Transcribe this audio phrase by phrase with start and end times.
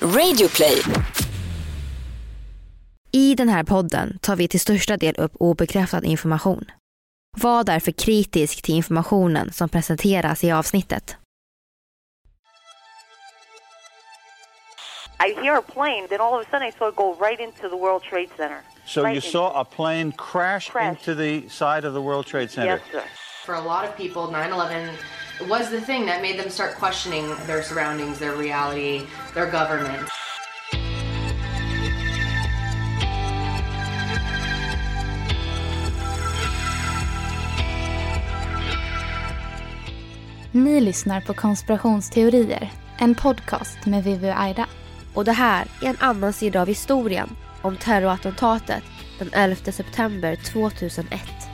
[0.00, 0.82] Radioplay.
[3.12, 6.64] I den här podden tar vi till största del upp obekräftad information.
[7.36, 11.16] Var därför kritisk till informationen som presenteras i avsnittet.
[15.28, 17.68] I hear a plane, then all of a sudden I saw it go right into
[17.68, 18.60] the World Trade Center.
[18.86, 20.88] So Right you saw a plane crash, Crash.
[20.88, 22.72] into the side of the World Trade Center?
[22.74, 23.02] Yes, sir.
[23.46, 24.88] For a lot of people, 9 11
[25.48, 29.02] was the thing that made them start questioning their surroundings, their reality,
[29.34, 30.08] their government.
[40.52, 44.66] Ni lyssnar på Konspirationsteorier, en podcast med Vivi och Aida.
[45.14, 48.82] Och det här är en annan sida av historien om terrorattentatet
[49.18, 51.45] den 11 september 2001.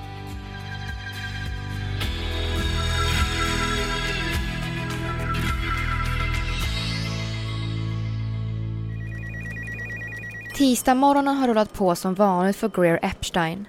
[10.63, 13.67] Tisdagsmorgonen har rullat på som vanligt för Greer Epstein.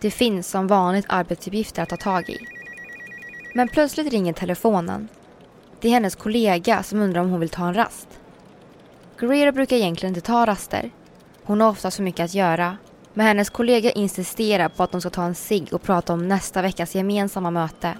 [0.00, 2.38] Det finns som vanligt arbetsuppgifter att ta tag i.
[3.54, 5.08] Men plötsligt ringer telefonen.
[5.80, 8.08] Det är hennes kollega som undrar om hon vill ta en rast.
[9.18, 10.90] Greer brukar egentligen inte ta raster.
[11.42, 12.76] Hon har oftast för mycket att göra.
[13.14, 16.62] Men hennes kollega insisterar på att de ska ta en cigg och prata om nästa
[16.62, 17.94] veckas gemensamma möte.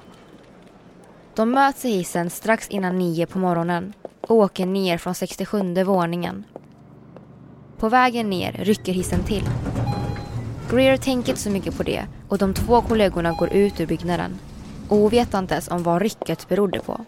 [1.34, 6.44] De möts i hissen strax innan nio på morgonen och åker ner från 67 våningen.
[7.84, 9.44] På vägen ner rycker hissen till.
[10.70, 14.38] Greer tänker inte så mycket på det och de två kollegorna går ut ur byggnaden.
[14.88, 17.04] Ovetandes om vad rycket berodde på.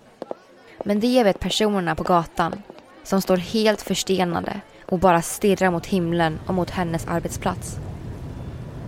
[0.84, 2.62] Men det vet personerna på gatan
[3.04, 7.76] som står helt förstenade och bara stirrar mot himlen och mot hennes arbetsplats.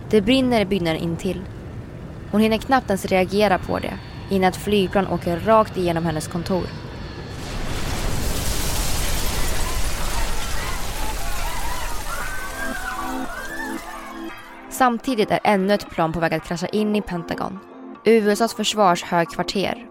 [0.09, 1.41] Det brinner i byggnaden intill.
[2.31, 3.93] Hon hinner knappt ens reagera på det
[4.29, 6.63] innan ett flygplan åker rakt igenom hennes kontor.
[14.79, 17.59] Samtidigt är ännu ett plan på väg att krascha in i Pentagon,
[18.05, 19.85] USAs försvarshögkvarter.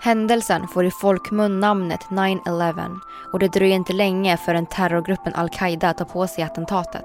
[0.00, 2.98] Händelsen får i folkmun namnet 9-11
[3.32, 7.04] och det dröjer inte länge förrän terrorgruppen al-Qaida tar på sig attentatet.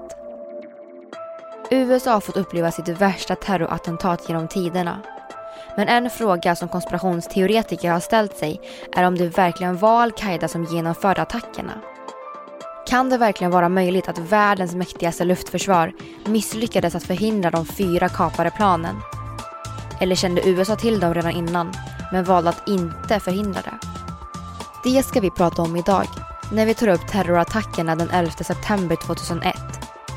[1.70, 4.98] USA har fått uppleva sitt värsta terrorattentat genom tiderna.
[5.76, 8.60] Men en fråga som konspirationsteoretiker har ställt sig
[8.96, 11.72] är om det verkligen var al-Qaida som genomförde attackerna.
[12.86, 15.92] Kan det verkligen vara möjligt att världens mäktigaste luftförsvar
[16.26, 18.96] misslyckades att förhindra de fyra kapade planen?
[20.00, 21.72] Eller kände USA till dem redan innan,
[22.12, 23.78] men valde att inte förhindra det?
[24.84, 26.06] Det ska vi prata om idag,
[26.52, 29.56] när vi tar upp terrorattackerna den 11 september 2001,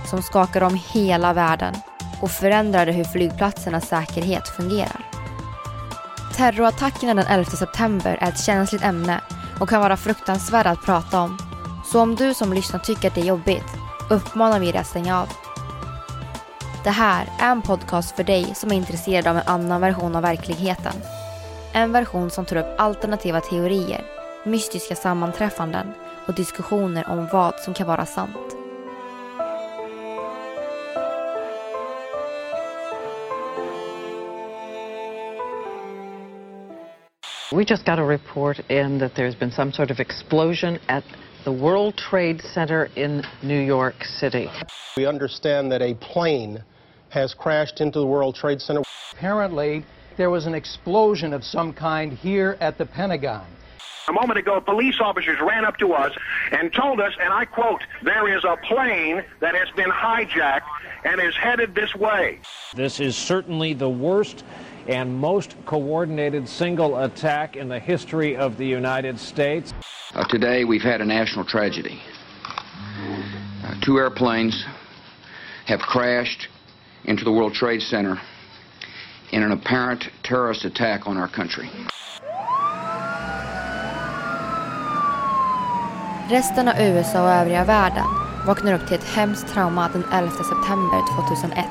[0.09, 1.75] som skakade om hela världen
[2.21, 5.11] och förändrade hur flygplatsernas säkerhet fungerar.
[6.35, 9.21] Terrorattackerna den 11 september är ett känsligt ämne
[9.59, 11.37] och kan vara fruktansvärda att prata om.
[11.85, 13.65] Så om du som lyssnar tycker att det är jobbigt,
[14.09, 15.29] uppmanar vi dig att stänga av.
[16.83, 20.21] Det här är en podcast för dig som är intresserad av en annan version av
[20.21, 20.93] verkligheten.
[21.73, 24.03] En version som tar upp alternativa teorier,
[24.45, 25.87] mystiska sammanträffanden
[26.27, 28.55] och diskussioner om vad som kan vara sant.
[37.51, 41.03] We just got a report in that there's been some sort of explosion at
[41.45, 44.49] the World Trade Center in New York City.
[44.97, 46.63] We understand that a plane
[47.09, 48.81] has crashed into the World Trade Center.
[49.13, 49.85] Apparently,
[50.17, 53.45] there was an explosion of some kind here at the Pentagon.
[54.07, 56.13] A moment ago, police officers ran up to us
[56.51, 60.67] and told us, and I quote, there is a plane that has been hijacked
[61.03, 62.39] and is headed this way.
[62.73, 64.43] This is certainly the worst
[64.87, 69.73] and most coordinated single attack in the history of the United States.
[70.13, 71.99] Uh, today, we've had a national tragedy.
[73.63, 74.65] Uh, two airplanes
[75.65, 76.47] have crashed
[77.05, 78.19] into the World Trade Center
[79.31, 81.69] in an apparent terrorist attack on our country.
[86.29, 88.05] Resten av USA och övriga världen
[88.47, 91.65] vaknar upp till ett hemskt trauma den 11 september 2001.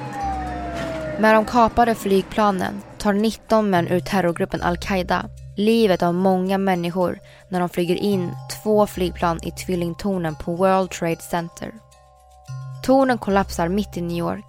[1.19, 5.25] Med de kapade flygplanen tar 19 män ur terrorgruppen al-Qaida
[5.57, 7.19] livet av många människor
[7.49, 11.73] när de flyger in två flygplan i tvillingtornen på World Trade Center.
[12.83, 14.45] Tornen kollapsar mitt i New York.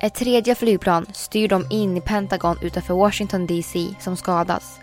[0.00, 4.78] Ett tredje flygplan styr de in i Pentagon utanför Washington DC som skadas.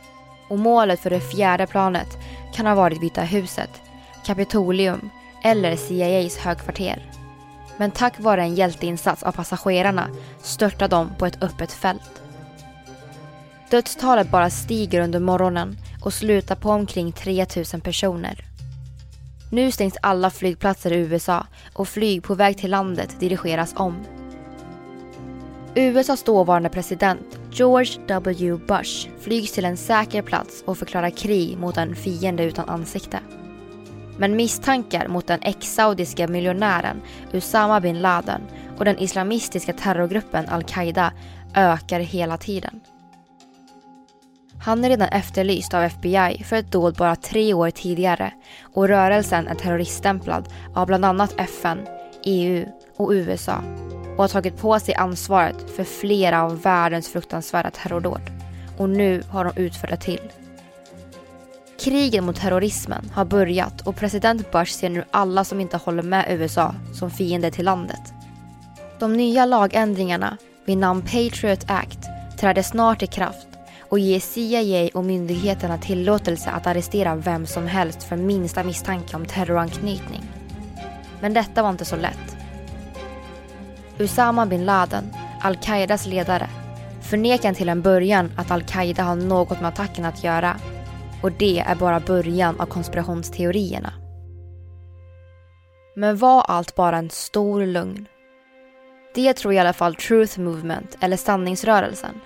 [0.50, 2.18] Och målet för det fjärde planet
[2.54, 3.82] kan ha varit Vita huset,
[4.26, 5.10] Kapitolium
[5.44, 7.12] eller CIAs högkvarter.
[7.78, 10.08] Men tack vare en hjälteinsats av passagerarna
[10.42, 12.22] störtar de på ett öppet fält.
[13.70, 18.46] Dödstalet bara stiger under morgonen och slutar på omkring 3000 personer.
[19.52, 24.06] Nu stängs alla flygplatser i USA och flyg på väg till landet dirigeras om.
[25.76, 28.58] USAs dåvarande president George W.
[28.68, 33.20] Bush flygs till en säker plats och förklarar krig mot en fiende utan ansikte.
[34.18, 37.02] Men misstankar mot den ex-saudiska miljonären
[37.34, 38.42] Usama bin Laden
[38.78, 41.14] och den islamistiska terrorgruppen al-Qaida
[41.56, 42.80] ökar hela tiden.
[44.60, 49.48] Han är redan efterlyst av FBI för ett dåd bara tre år tidigare och rörelsen
[49.48, 51.88] är terroriststämplad av bland annat FN,
[52.24, 52.66] EU
[52.98, 53.64] och USA
[54.18, 58.22] och har tagit på sig ansvaret för flera av världens fruktansvärda terrordåd.
[58.78, 60.32] Och nu har de utfört det till.
[61.80, 66.26] Kriget mot terrorismen har börjat och president Bush ser nu alla som inte håller med
[66.30, 68.14] USA som fiender till landet.
[69.00, 72.00] De nya lagändringarna vid namn Patriot Act
[72.40, 73.48] träder snart i kraft
[73.90, 79.26] och ge CIA och myndigheterna tillåtelse att arrestera vem som helst för minsta misstanke om
[79.26, 80.24] terroranknytning.
[81.20, 82.38] Men detta var inte så lätt.
[84.00, 85.04] Usama bin Laden,
[85.42, 86.50] al-Qaidas ledare,
[87.02, 90.56] förnekar till en början att al-Qaida har något med attacken att göra.
[91.22, 93.94] Och det är bara början av konspirationsteorierna.
[95.96, 98.08] Men var allt bara en stor lögn?
[99.16, 102.22] Det tror i alla fall Truth Movement, eller sanningsrörelsen.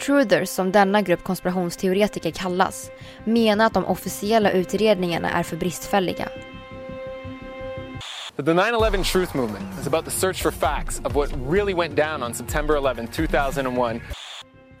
[0.00, 2.90] Truthers, som denna grupp konspirationsteoretiker kallas,
[3.24, 6.28] menar att de officiella utredningarna är för bristfälliga.
[8.36, 12.22] The 9-11 Truth Movement is about the search for facts of what really went down
[12.22, 14.02] on September 11, 2001.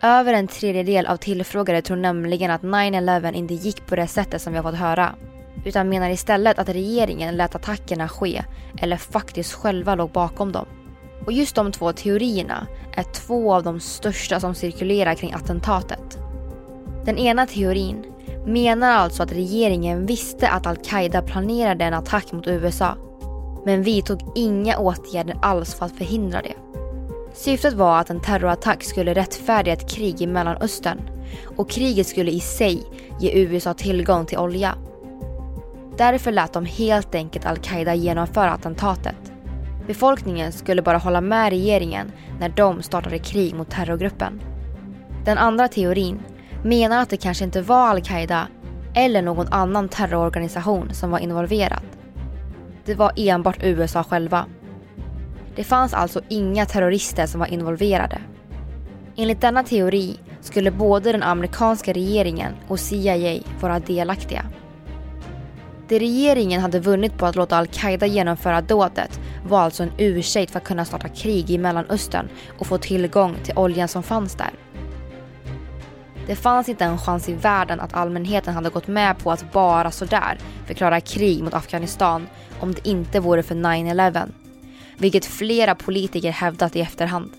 [0.02, 4.52] Över en tredjedel av tillfrågade tror nämligen att 9-11 inte gick på det sättet som
[4.52, 5.14] vi har fått höra.
[5.64, 8.44] Utan menar istället att regeringen lät attackerna ske
[8.78, 10.66] eller faktiskt själva låg bakom dem.
[11.26, 16.18] Och just de två teorierna är två av de största som cirkulerar kring attentatet.
[17.04, 18.04] Den ena teorin
[18.46, 22.96] menar alltså att regeringen visste att al-Qaida planerade en attack mot USA
[23.64, 26.54] men vidtog inga åtgärder alls för att förhindra det.
[27.34, 31.00] Syftet var att en terrorattack skulle rättfärdiga ett krig i Mellanöstern
[31.56, 32.82] och kriget skulle i sig
[33.20, 34.74] ge USA tillgång till olja.
[35.96, 39.31] Därför lät de helt enkelt al-Qaida genomföra attentatet.
[39.86, 44.40] Befolkningen skulle bara hålla med regeringen när de startade krig mot terrorgruppen.
[45.24, 46.18] Den andra teorin
[46.64, 48.48] menar att det kanske inte var al-Qaida
[48.94, 51.82] eller någon annan terrororganisation som var involverad.
[52.84, 54.46] Det var enbart USA själva.
[55.56, 58.18] Det fanns alltså inga terrorister som var involverade.
[59.16, 64.44] Enligt denna teori skulle både den amerikanska regeringen och CIA vara delaktiga.
[65.88, 70.58] Det regeringen hade vunnit på att låta al-Qaida genomföra dådet var alltså en ursäkt för
[70.58, 74.50] att kunna starta krig i Mellanöstern och få tillgång till oljan som fanns där.
[76.26, 79.90] Det fanns inte en chans i världen att allmänheten hade gått med på att bara
[79.90, 82.26] sådär förklara krig mot Afghanistan
[82.60, 84.28] om det inte vore för 9-11.
[84.96, 87.30] Vilket flera politiker hävdat i efterhand.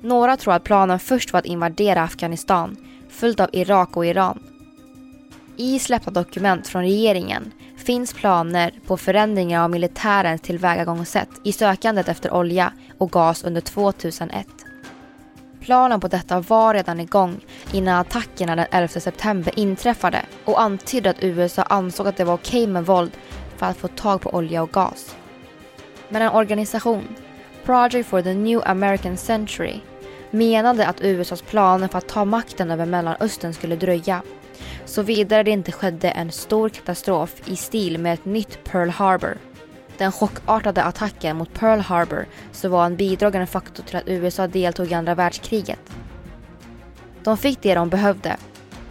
[0.00, 2.76] Några tror att planen först var att invadera Afghanistan,
[3.08, 4.38] följt av Irak och Iran.
[5.56, 7.52] I släppta dokument från regeringen
[7.88, 14.46] finns planer på förändringar av militärens tillvägagångssätt i sökandet efter olja och gas under 2001.
[15.60, 17.40] Planen på detta var redan igång
[17.72, 22.66] innan attackerna den 11 september inträffade och antydde att USA ansåg att det var okej
[22.66, 23.12] med våld
[23.56, 25.16] för att få tag på olja och gas.
[26.08, 27.08] Men en organisation,
[27.64, 29.80] Project for the New American Century,
[30.30, 34.22] menade att USAs planer för att ta makten över Mellanöstern skulle dröja.
[34.84, 39.38] Såvida det inte skedde en stor katastrof i stil med ett nytt Pearl Harbor.
[39.98, 44.90] Den chockartade attacken mot Pearl Harbor så var en bidragande faktor till att USA deltog
[44.90, 45.80] i andra världskriget.
[47.24, 48.36] De fick det de behövde.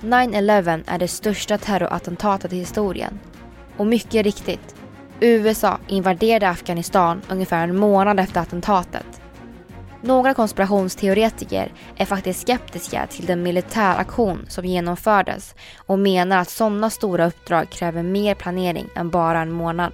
[0.02, 3.20] 9-11 är det största terrorattentatet i historien.
[3.78, 4.76] Och mycket riktigt,
[5.20, 9.22] USA invaderade Afghanistan ungefär en månad efter attentatet.
[10.02, 17.28] Några konspirationsteoretiker är faktiskt skeptiska till den militäraktion som genomfördes och menar att sådana stora
[17.28, 19.94] uppdrag kräver mer planering än bara en månad.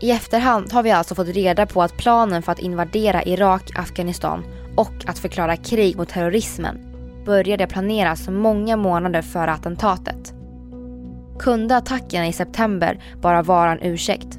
[0.00, 4.44] I efterhand har vi alltså fått reda på att planen för att invadera Irak, Afghanistan
[4.76, 6.78] och att förklara krig mot terrorismen
[7.26, 10.34] började planeras många månader före attentatet.
[11.38, 14.38] Kunde attackerna i september bara vara en ursäkt?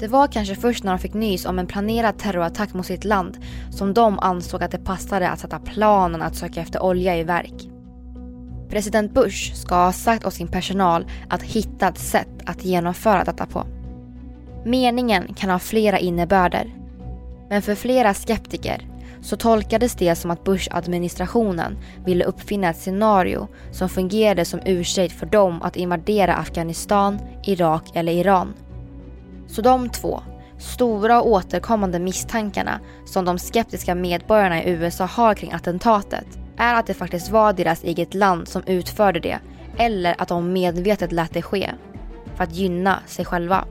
[0.00, 3.38] Det var kanske först när de fick nys om en planerad terrorattack mot sitt land
[3.70, 7.68] som de ansåg att det passade att sätta planen att söka efter olja i verk.
[8.68, 13.46] President Bush ska ha sagt åt sin personal att hitta ett sätt att genomföra detta
[13.46, 13.66] på.
[14.64, 16.74] Meningen kan ha flera innebörder.
[17.50, 18.88] Men för flera skeptiker
[19.20, 25.26] så tolkades det som att Bush-administrationen ville uppfinna ett scenario som fungerade som ursäkt för
[25.26, 28.54] dem att invadera Afghanistan, Irak eller Iran.
[29.48, 30.20] Så de två,
[30.58, 36.26] stora och återkommande misstankarna som de skeptiska medborgarna i USA har kring attentatet
[36.56, 39.38] är att det faktiskt var deras eget land som utförde det
[39.78, 41.70] eller att de medvetet lät det ske
[42.36, 43.64] för att gynna sig själva.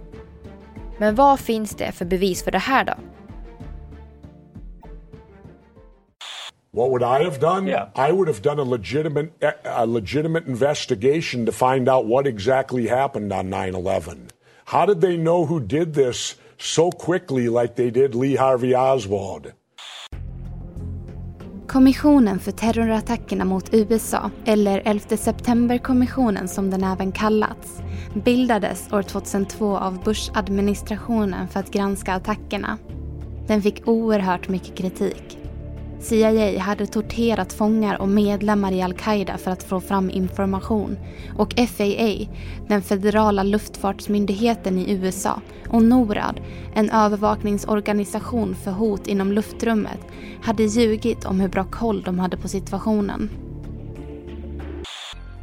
[0.97, 2.93] Men vad finns det för bevis för det här då?
[6.73, 7.69] What would I have done?
[7.69, 8.09] Yeah.
[8.09, 9.29] I would have done a legitimate
[9.63, 14.36] a legitimate investigation to find out what exactly happened on 9/11.
[14.69, 19.51] How did they know who did this so quickly like they did Lee Harvey Oswald?
[21.67, 27.81] Kommissionen för terrorattackerna mot USA, eller 11 september-kommissionen som den även kallats,
[28.25, 32.77] bildades år 2002 av Bush-administrationen för att granska attackerna.
[33.47, 35.36] Den fick oerhört mycket kritik.
[35.99, 40.97] CIA hade torterat fångar och medlemmar i al-Qaida för att få fram information
[41.37, 42.27] och FAA,
[42.67, 46.39] den federala luftfartsmyndigheten i USA och NORAD,
[46.73, 49.99] en övervakningsorganisation för hot inom luftrummet,
[50.41, 53.29] hade ljugit om hur bra koll de hade på situationen.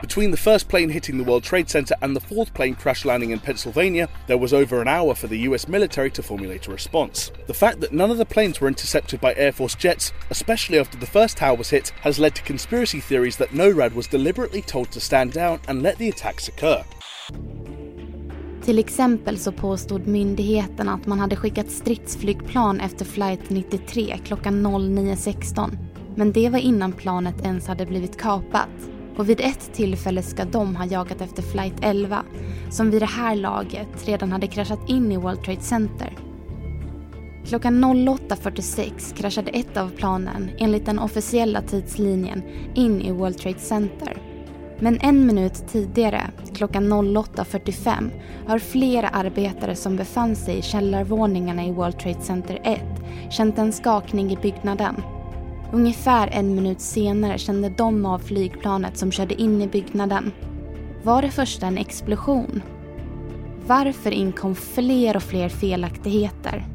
[0.04, 3.30] Between the first plane hitting the World Trade Center and the fourth plane crash landing
[3.30, 7.32] in Pennsylvania, there was over an hour for the US military to formulate a response.
[7.46, 10.99] The fact that none of the planes were intercepted by Air Force jets, especially after
[10.99, 14.90] the first tower was hit, has led to conspiracy theories that NORAD was deliberately told
[14.90, 16.84] to stand down and let the attacks occur.
[18.64, 25.76] Till exempel så påstod myndigheten att man hade skickat stridsflygplan efter flight 93 klockan 09.16.
[26.16, 28.93] Men det var innan planet ens hade blivit kapat.
[29.16, 32.23] Och vid ett tillfälle ska de ha jagat efter flight 11
[32.71, 36.16] som vid det här laget redan hade kraschat in i World Trade Center.
[37.47, 42.42] Klockan 08.46 kraschade ett av planen enligt den officiella tidslinjen
[42.75, 44.16] in i World Trade Center.
[44.78, 46.23] Men en minut tidigare,
[46.54, 48.11] klockan 08.45,
[48.47, 52.80] har flera arbetare som befann sig i källarvåningarna i World Trade Center 1
[53.30, 55.02] känt en skakning i byggnaden
[55.74, 60.32] Ungefär en minut senare kände de av flygplanet som körde in i byggnaden.
[61.02, 62.62] Var det först en explosion?
[63.66, 66.66] Varför inkom fler och fler felaktigheter?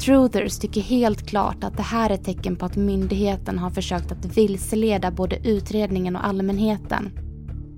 [0.00, 4.36] Truthers tycker helt klart att det här är tecken på att myndigheten har försökt att
[4.36, 7.10] vilseleda både utredningen och allmänheten.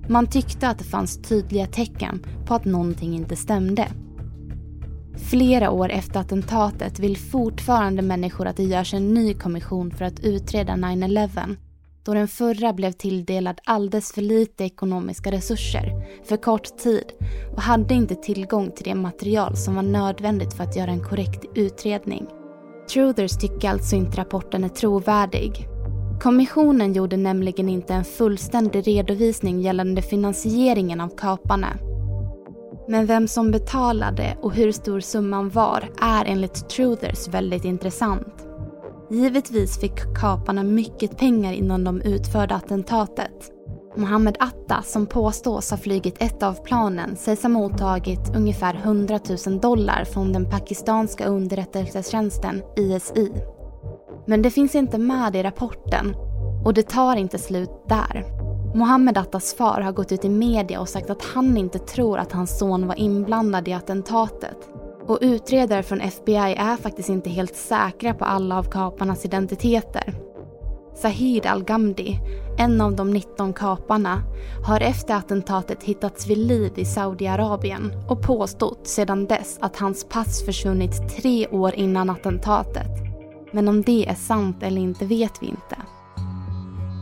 [0.09, 3.87] Man tyckte att det fanns tydliga tecken på att någonting inte stämde.
[5.17, 10.19] Flera år efter attentatet vill fortfarande människor att det görs en ny kommission för att
[10.19, 11.55] utreda 9-11
[12.05, 15.91] då den förra blev tilldelad alldeles för lite ekonomiska resurser
[16.25, 17.03] för kort tid
[17.55, 21.45] och hade inte tillgång till det material som var nödvändigt för att göra en korrekt
[21.55, 22.25] utredning.
[22.93, 25.67] Truthers tycker alltså inte rapporten är trovärdig.
[26.21, 31.77] Kommissionen gjorde nämligen inte en fullständig redovisning gällande finansieringen av kaparna
[32.87, 38.47] men vem som betalade och hur stor summan var är enligt Truthers väldigt intressant.
[39.09, 43.51] Givetvis fick kaparna mycket pengar innan de utförde attentatet.
[43.97, 49.59] Mohammed Atta, som påstås ha flugit ett av planen, sägs ha mottagit ungefär 100 000
[49.59, 53.31] dollar från den pakistanska underrättelsetjänsten ISI.
[54.25, 56.15] Men det finns inte med i rapporten
[56.65, 58.44] och det tar inte slut där.
[58.75, 62.31] Mohammed Attas far har gått ut i media och sagt att han inte tror att
[62.31, 64.69] hans son var inblandad i attentatet.
[65.07, 70.13] Och utredare från FBI är faktiskt inte helt säkra på alla av kaparnas identiteter.
[70.95, 72.19] Sahid Al-Ghamdi,
[72.57, 74.21] en av de 19 kaparna,
[74.67, 80.45] har efter attentatet hittats vid liv i Saudiarabien och påstått sedan dess att hans pass
[80.45, 82.91] försvunnit tre år innan attentatet.
[83.51, 85.75] Men om det är sant eller inte vet vi inte.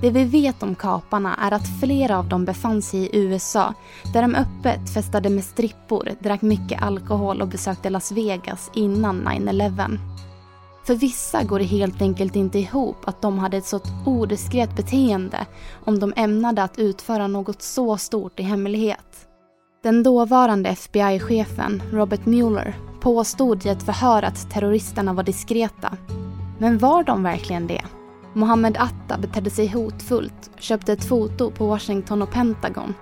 [0.04, 3.74] Det vi vet om kaparna är att flera av dem befann sig i USA
[4.14, 9.98] där de öppet festade med strippor, drack mycket alkohol och besökte Las Vegas innan 9-11.
[10.86, 15.46] För vissa går det helt enkelt inte ihop att de hade ett så odiskret beteende
[15.86, 19.28] om de ämnade att utföra något så stort i hemlighet.
[19.84, 25.98] Den dåvarande FBI-chefen, Robert Mueller, påstod i ett förhör att terroristerna var diskreta.
[26.60, 27.82] Men var de verkligen det?
[28.36, 32.94] Mohammed Atta betedde sig hotfullt, köpte ett foto på Washington och Pentagon,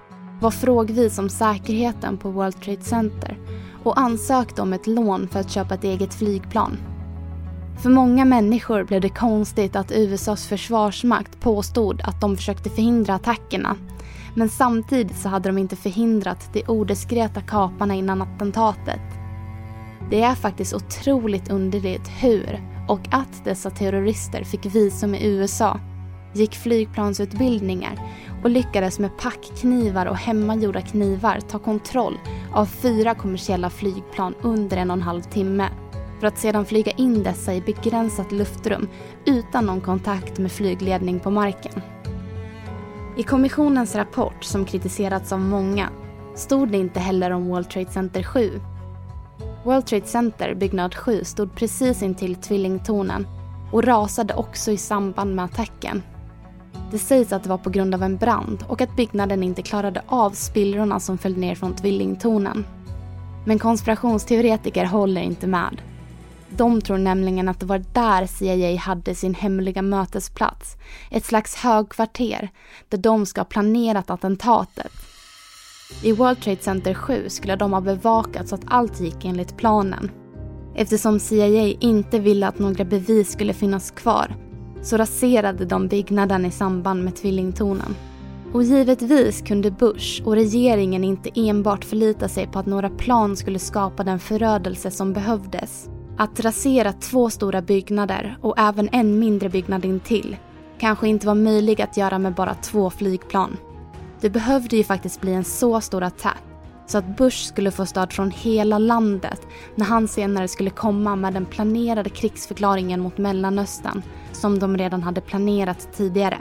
[0.41, 3.38] var frågvis om säkerheten på World Trade Center
[3.83, 6.77] och ansökte om ett lån för att köpa ett eget flygplan.
[7.81, 13.75] För många människor blev det konstigt att USAs försvarsmakt påstod att de försökte förhindra attackerna.
[14.35, 19.01] Men samtidigt så hade de inte förhindrat de odiskreta kaparna innan attentatet.
[20.09, 25.79] Det är faktiskt otroligt underligt hur och att dessa terrorister fick visum i USA,
[26.33, 28.00] gick flygplansutbildningar
[28.43, 32.19] och lyckades med packknivar och hemmagjorda knivar ta kontroll
[32.53, 35.69] av fyra kommersiella flygplan under en och en halv timme
[36.19, 38.88] för att sedan flyga in dessa i begränsat luftrum
[39.25, 41.81] utan någon kontakt med flygledning på marken.
[43.17, 45.89] I kommissionens rapport, som kritiserats av många,
[46.35, 48.61] stod det inte heller om World Trade Center 7.
[49.63, 53.27] World Trade Center, byggnad 7, stod precis intill tvillingtornen
[53.72, 56.03] och rasade också i samband med attacken.
[56.91, 60.01] Det sägs att det var på grund av en brand och att byggnaden inte klarade
[60.08, 62.65] av spillrorna som föll ner från tvillingtornen.
[63.46, 65.82] Men konspirationsteoretiker håller inte med.
[66.50, 70.75] De tror nämligen att det var där CIA hade sin hemliga mötesplats.
[71.10, 72.50] Ett slags högkvarter
[72.89, 74.91] där de ska ha planerat attentatet.
[76.03, 80.12] I World Trade Center 7 skulle de ha bevakat så att allt gick enligt planen.
[80.75, 84.36] Eftersom CIA inte ville att några bevis skulle finnas kvar
[84.81, 87.95] så raserade de byggnaden i samband med tvillingtornen.
[88.53, 93.60] Och givetvis kunde Bush och regeringen inte enbart förlita sig på att några plan skulle
[93.60, 95.89] skapa den förödelse som behövdes.
[96.17, 100.38] Att rasera två stora byggnader och även en mindre byggnad intill
[100.79, 103.57] kanske inte var möjligt att göra med bara två flygplan.
[104.22, 106.44] Det behövde ju faktiskt bli en så stor attack
[106.88, 111.34] så att Bush skulle få stöd från hela landet när han senare skulle komma med
[111.34, 114.01] den planerade krigsförklaringen mot Mellanöstern
[114.32, 116.38] som de redan hade planerat tidigare.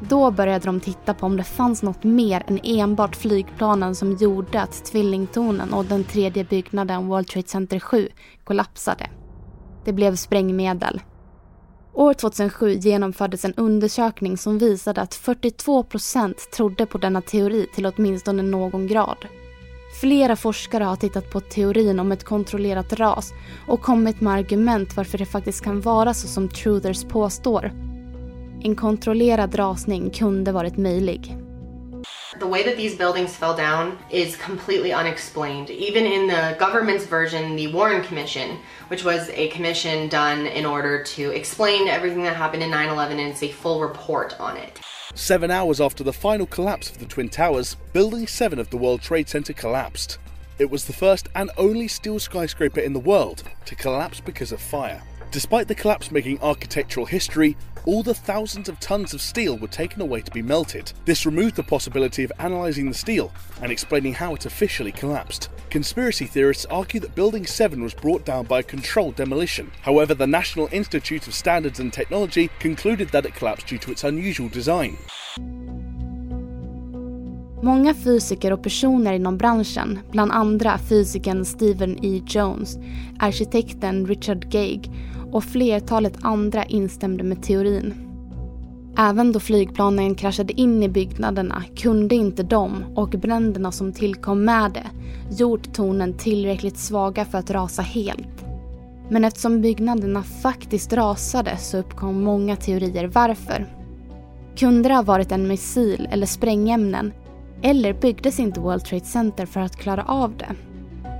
[0.00, 4.62] Då började de titta på om det fanns något mer än enbart flygplanen som gjorde
[4.62, 8.08] att tvillingtornen och den tredje byggnaden World Trade Center 7
[8.44, 9.10] kollapsade.
[9.84, 11.00] Det blev sprängmedel.
[11.96, 17.86] År 2007 genomfördes en undersökning som visade att 42 procent trodde på denna teori till
[17.86, 19.16] åtminstone någon grad.
[20.00, 23.32] Flera forskare har tittat på teorin om ett kontrollerat ras
[23.68, 27.72] och kommit med argument varför det faktiskt kan vara så som truthers påstår.
[28.62, 31.43] En kontrollerad rasning kunde varit möjlig.
[32.38, 35.70] The way that these buildings fell down is completely unexplained.
[35.70, 38.58] Even in the government's version, the Warren Commission,
[38.88, 43.20] which was a commission done in order to explain everything that happened in 9 11
[43.20, 44.80] and it's a full report on it.
[45.14, 49.00] Seven hours after the final collapse of the Twin Towers, Building 7 of the World
[49.00, 50.18] Trade Center collapsed.
[50.58, 54.60] It was the first and only steel skyscraper in the world to collapse because of
[54.60, 55.02] fire.
[55.34, 60.00] Despite the collapse making architectural history, all the thousands of tons of steel were taken
[60.00, 60.92] away to be melted.
[61.06, 65.48] This removed the possibility of analysing the steel and explaining how it officially collapsed.
[65.70, 69.72] Conspiracy theorists argue that Building 7 was brought down by a controlled demolition.
[69.82, 74.04] However, the National Institute of Standards and Technology concluded that it collapsed due to its
[74.04, 74.96] unusual design.
[77.62, 82.22] Många fysiker och personer inom branschen, bland andra fysikern Stephen E.
[82.26, 82.78] Jones,
[83.18, 84.90] arkitekten Richard Gage
[85.34, 87.94] och flertalet andra instämde med teorin.
[88.98, 94.72] Även då flygplanen kraschade in i byggnaderna kunde inte de och bränderna som tillkom med
[94.72, 94.86] det
[95.36, 98.44] gjort tornen tillräckligt svaga för att rasa helt.
[99.08, 103.66] Men eftersom byggnaderna faktiskt rasade så uppkom många teorier varför.
[104.56, 107.12] Kunde det ha varit en missil eller sprängämnen?
[107.62, 110.54] Eller byggdes inte World Trade Center för att klara av det?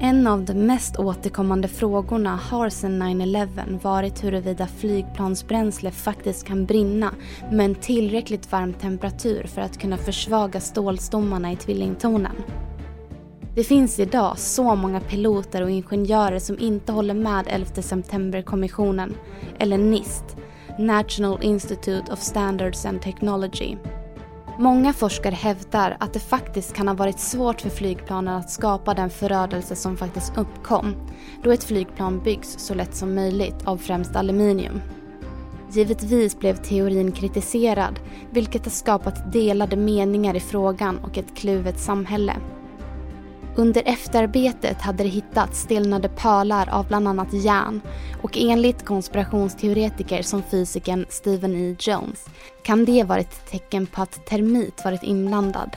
[0.01, 7.11] En av de mest återkommande frågorna har sedan 9-11 varit huruvida flygplansbränsle faktiskt kan brinna
[7.51, 12.37] med en tillräckligt varm temperatur för att kunna försvaga stålstommarna i tvillingtornen.
[13.55, 19.15] Det finns idag så många piloter och ingenjörer som inte håller med 11 september-kommissionen,
[19.59, 20.37] eller NIST,
[20.79, 23.77] National Institute of Standards and Technology,
[24.59, 29.11] Många forskare hävdar att det faktiskt kan ha varit svårt för flygplanen att skapa den
[29.11, 30.95] förödelse som faktiskt uppkom,
[31.43, 34.81] då ett flygplan byggs så lätt som möjligt av främst aluminium.
[35.71, 42.35] Givetvis blev teorin kritiserad, vilket har skapat delade meningar i frågan och ett kluvet samhälle.
[43.57, 47.81] Under efterarbetet hade det hittats stelnade pölar av bland annat järn
[48.23, 51.77] och enligt konspirationsteoretiker som fysikern Stephen E.
[51.79, 52.27] Jones
[52.63, 55.77] kan det vara ett tecken på att termit varit inblandad.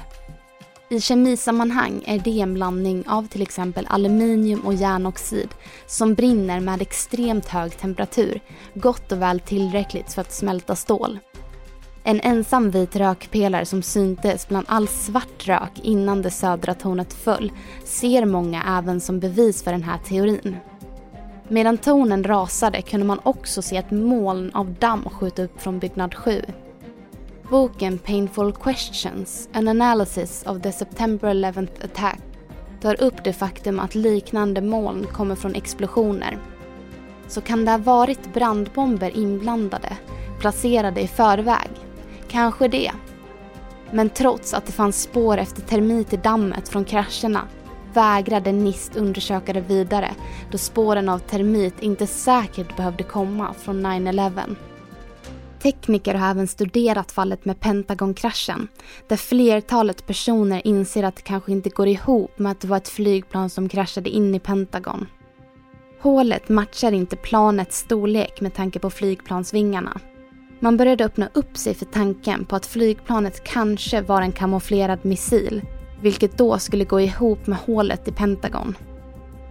[0.89, 5.49] I kemisammanhang är det en blandning av till exempel aluminium och järnoxid
[5.87, 8.39] som brinner med extremt hög temperatur,
[8.73, 11.19] gott och väl tillräckligt för att smälta stål.
[12.07, 17.51] En ensam vit rökpelare som syntes bland all svart rök innan det södra tornet föll
[17.83, 20.57] ser många även som bevis för den här teorin.
[21.47, 26.15] Medan tornen rasade kunde man också se ett moln av damm skjuta upp från byggnad
[26.15, 26.41] 7.
[27.49, 32.21] Boken Painful Questions, An Analysis of the September 11th Attack
[32.81, 36.37] tar upp det faktum att liknande moln kommer från explosioner
[37.27, 39.97] så kan det ha varit brandbomber inblandade,
[40.39, 41.86] placerade i förväg.
[42.27, 42.91] Kanske det.
[43.91, 47.41] Men trots att det fanns spår efter termit i dammet från krascherna
[47.93, 50.11] vägrade NIST undersöka det vidare
[50.51, 54.55] då spåren av termit inte säkert behövde komma från 9-11.
[55.59, 58.67] Tekniker har även studerat fallet med Pentagonkraschen
[59.07, 62.87] där flertalet personer inser att det kanske inte går ihop med att det var ett
[62.87, 65.05] flygplan som kraschade in i Pentagon.
[66.01, 69.99] Hålet matchar inte planets storlek med tanke på flygplansvingarna.
[70.59, 75.61] Man började öppna upp sig för tanken på att flygplanet kanske var en kamouflerad missil,
[76.01, 78.75] vilket då skulle gå ihop med hålet i Pentagon.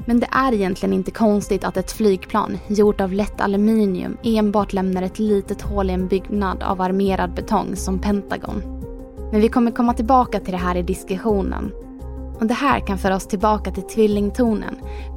[0.06, 5.02] Men det är egentligen inte konstigt att ett flygplan gjort av lätt aluminium enbart lämnar
[5.02, 8.62] ett litet hål i en byggnad av armerad betong som Pentagon.
[9.32, 11.72] Men vi kommer komma tillbaka till det här i diskussionen.
[12.40, 14.76] Och det här kan föra oss tillbaka till Tvillingtornen,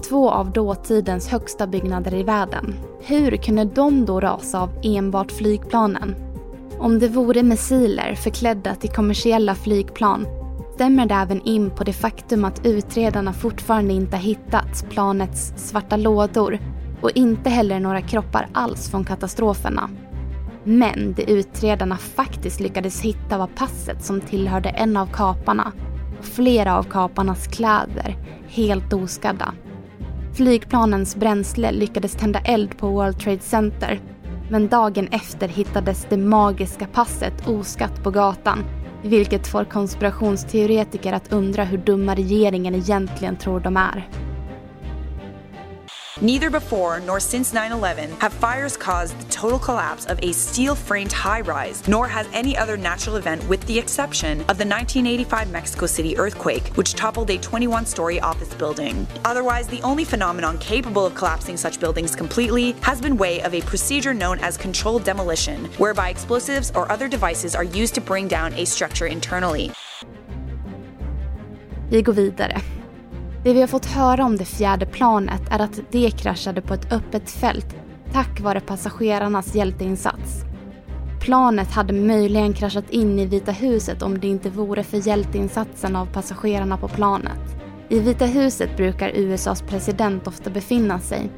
[0.09, 2.75] två av dåtidens högsta byggnader i världen.
[3.01, 6.15] Hur kunde de då rasa av enbart flygplanen?
[6.79, 10.27] Om det vore missiler förklädda till kommersiella flygplan
[10.75, 16.59] stämmer det även in på det faktum att utredarna fortfarande inte hittat planets svarta lådor
[17.01, 19.89] och inte heller några kroppar alls från katastroferna.
[20.63, 25.71] Men det utredarna faktiskt lyckades hitta var passet som tillhörde en av kaparna
[26.19, 29.53] och flera av kaparnas kläder, helt oskadda.
[30.33, 34.01] Flygplanens bränsle lyckades tända eld på World Trade Center
[34.49, 38.63] men dagen efter hittades det magiska passet oskatt på gatan
[39.03, 44.07] vilket får konspirationsteoretiker att undra hur dumma regeringen egentligen tror de är.
[46.21, 50.75] Neither before nor since 9 11 have fires caused the total collapse of a steel
[50.75, 55.49] framed high rise, nor has any other natural event, with the exception of the 1985
[55.49, 59.07] Mexico City earthquake, which toppled a 21 story office building.
[59.23, 63.61] Otherwise, the only phenomenon capable of collapsing such buildings completely has been way of a
[63.61, 68.53] procedure known as controlled demolition, whereby explosives or other devices are used to bring down
[68.55, 69.71] a structure internally.
[71.89, 72.78] Vi går vidare.
[73.43, 76.93] Det vi har fått höra om det fjärde planet är att det kraschade på ett
[76.93, 77.75] öppet fält
[78.11, 80.43] tack vare passagerarnas hjälteinsats.
[81.21, 86.05] Planet hade möjligen kraschat in i Vita huset om det inte vore för hjälteinsatsen av
[86.05, 87.55] passagerarna på planet.
[87.89, 91.31] I Vita huset brukar USAs president ofta befinna sig.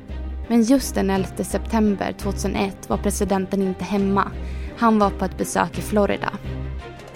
[0.48, 4.32] Men just den 11 september 2001 var presidenten inte hemma.
[4.78, 6.30] Han var på ett besök i Florida.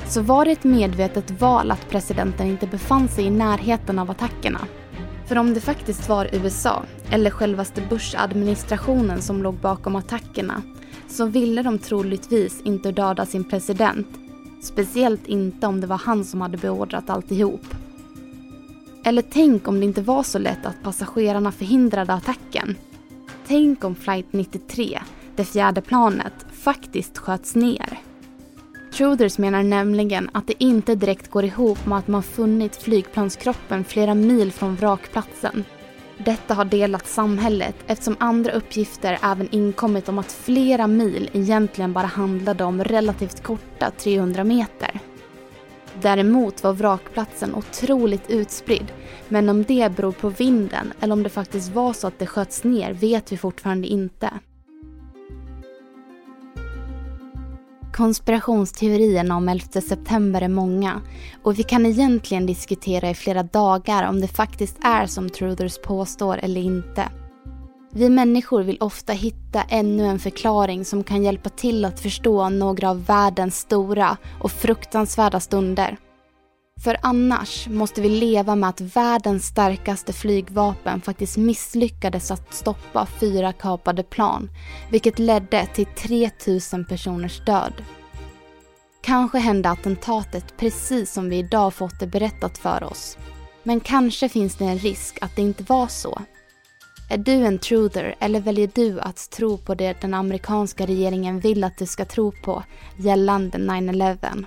[0.08, 4.60] Så var det ett medvetet val att presidenten inte befann sig i närheten av attackerna?
[5.28, 10.62] För om det faktiskt var USA, eller självaste Bush-administrationen som låg bakom attackerna,
[11.08, 14.08] så ville de troligtvis inte döda sin president.
[14.62, 17.76] Speciellt inte om det var han som hade beordrat alltihop.
[19.04, 22.76] Eller tänk om det inte var så lätt att passagerarna förhindrade attacken.
[23.48, 25.00] Tänk om flight 93,
[25.36, 28.05] det fjärde planet, faktiskt sköts ner.
[28.96, 34.14] Truthers menar nämligen att det inte direkt går ihop med att man funnit flygplanskroppen flera
[34.16, 35.64] mil från vrakplatsen.
[36.18, 42.06] Detta har delat samhället eftersom andra uppgifter även inkommit om att flera mil egentligen bara
[42.06, 45.00] handlade om relativt korta 300 meter.
[46.02, 48.92] Däremot var vrakplatsen otroligt utspridd
[49.28, 52.64] men om det beror på vinden eller om det faktiskt var så att det sköts
[52.64, 54.30] ner vet vi fortfarande inte.
[57.96, 61.02] Konspirationsteorierna om 11 september är många
[61.44, 66.38] och vi kan egentligen diskutera i flera dagar om det faktiskt är som Truthers påstår
[66.38, 67.10] eller inte.
[67.92, 72.90] Vi människor vill ofta hitta ännu en förklaring som kan hjälpa till att förstå några
[72.90, 75.98] av världens stora och fruktansvärda stunder.
[76.80, 83.54] För annars måste vi leva med att världens starkaste flygvapen faktiskt misslyckades att stoppa fyra
[83.54, 84.50] kapade plan,
[84.90, 87.74] vilket ledde till 3000 personers död.
[89.02, 93.18] Kanske hände attentatet precis som vi idag fått det berättat för oss.
[93.64, 96.22] Men kanske finns det en risk att det inte var så.
[97.10, 101.64] Är du en truther eller väljer du att tro på det den amerikanska regeringen vill
[101.64, 102.64] att du ska tro på
[102.98, 104.46] gällande 9-11?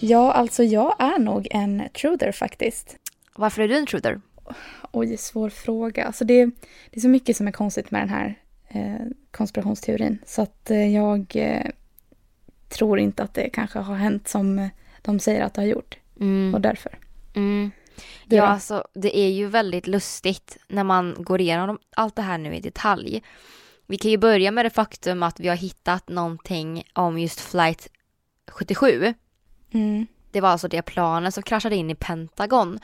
[0.00, 2.96] Ja, alltså jag är nog en truther faktiskt.
[3.34, 4.20] Varför är du en truther?
[4.92, 6.04] Oj, svår fråga.
[6.04, 6.44] Alltså det,
[6.90, 10.18] det är så mycket som är konstigt med den här eh, konspirationsteorin.
[10.26, 11.66] Så att eh, jag eh,
[12.68, 14.68] tror inte att det kanske har hänt som
[15.02, 15.98] de säger att det har gjort.
[16.20, 16.54] Mm.
[16.54, 16.98] Och därför.
[17.34, 17.70] Mm.
[18.24, 22.54] Ja, alltså det är ju väldigt lustigt när man går igenom allt det här nu
[22.54, 23.22] i detalj.
[23.86, 27.88] Vi kan ju börja med det faktum att vi har hittat någonting om just flight
[28.50, 29.14] 77
[29.74, 30.06] Mm.
[30.30, 32.78] Det var alltså det planet som kraschade in i Pentagon.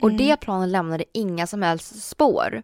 [0.00, 0.16] Och Mm.
[0.18, 2.62] det planet lämnade inga som helst spår.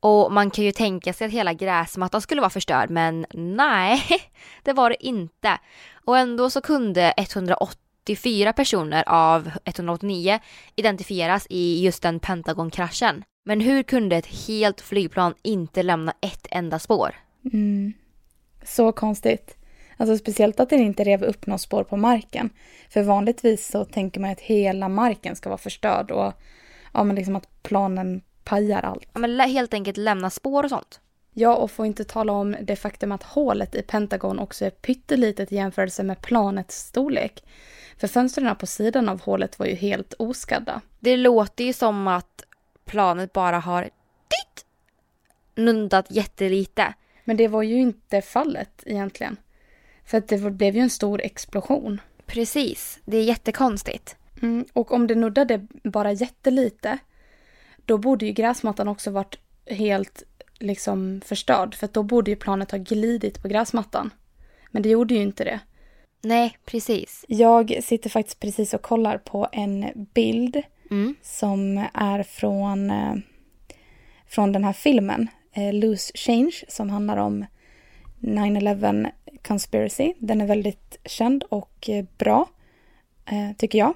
[0.00, 4.02] Och man kan ju tänka sig att hela gräsmattan skulle vara förstörd, men nej,
[4.62, 5.58] det var det inte.
[6.04, 10.38] Och ändå så kunde 184 personer av 189
[10.76, 13.24] identifieras i just den Pentagon-kraschen.
[13.44, 17.14] Men hur kunde ett helt flygplan inte lämna ett enda spår?
[17.52, 17.92] Mm.
[18.64, 19.56] Så konstigt.
[19.96, 22.50] Alltså speciellt att den inte rev upp något spår på marken.
[22.88, 26.32] För vanligtvis så tänker man att hela marken ska vara förstörd och
[26.94, 29.08] ja, men liksom att planen pajar allt.
[29.12, 31.00] Ja, men helt enkelt lämna spår och sånt.
[31.34, 35.52] Ja, och får inte tala om det faktum att hålet i Pentagon också är pyttelitet
[35.52, 37.44] i jämförelse med planets storlek.
[37.98, 40.80] För fönstren på sidan av hålet var ju helt oskadda.
[41.00, 42.44] Det låter ju som att
[42.84, 44.66] planet bara har ditt
[45.54, 46.94] nundat jättelite.
[47.24, 49.36] Men det var ju inte fallet egentligen.
[50.12, 52.00] För att det blev ju en stor explosion.
[52.26, 54.16] Precis, det är jättekonstigt.
[54.42, 56.98] Mm, och om det nuddade bara jättelite,
[57.86, 60.22] då borde ju gräsmattan också varit helt
[60.58, 61.74] liksom förstörd.
[61.74, 64.10] För då borde ju planet ha glidit på gräsmattan.
[64.70, 65.60] Men det gjorde ju inte det.
[66.22, 67.24] Nej, precis.
[67.28, 70.62] Jag sitter faktiskt precis och kollar på en bild
[71.22, 73.14] som är från, eh,
[74.26, 77.44] från den här filmen, eh, Loose Change, som handlar om
[78.22, 79.10] 9-11
[79.42, 80.14] Conspiracy.
[80.18, 82.48] Den är väldigt känd och eh, bra,
[83.26, 83.94] eh, tycker jag.